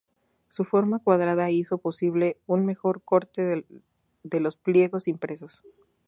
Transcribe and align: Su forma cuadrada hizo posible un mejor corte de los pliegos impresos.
Su 0.49 0.65
forma 0.65 0.97
cuadrada 0.97 1.51
hizo 1.51 1.77
posible 1.77 2.37
un 2.47 2.65
mejor 2.65 3.03
corte 3.03 3.67
de 4.23 4.39
los 4.39 4.57
pliegos 4.57 5.07
impresos. 5.07 5.61